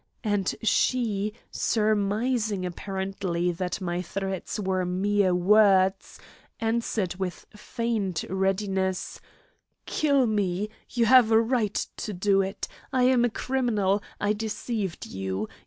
And 0.23 0.55
she, 0.63 1.31
surmising 1.51 2.65
apparently 2.65 3.51
that 3.51 3.79
my 3.79 4.01
threats 4.01 4.59
were 4.59 4.83
mere 4.83 5.35
words, 5.35 6.19
answered 6.59 7.17
with 7.17 7.45
feigned 7.55 8.25
readiness: 8.27 9.21
"Kill 9.85 10.25
me! 10.25 10.69
You 10.89 11.05
have 11.05 11.29
a 11.29 11.39
right 11.39 11.75
to 11.97 12.13
do 12.13 12.41
it! 12.41 12.67
I 12.91 13.03
am 13.03 13.23
a 13.23 13.29
criminal. 13.29 14.01
I 14.19 14.33
deceived 14.33 15.05
you. 15.05 15.47